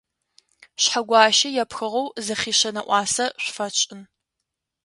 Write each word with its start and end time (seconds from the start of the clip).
Шъхьэгуащэ 0.81 1.49
епхыгъэу 1.63 2.07
зы 2.25 2.35
хъишъэ 2.39 2.69
нэӏуасэ 2.75 3.25
шъуфэтшӏын. 3.43 4.01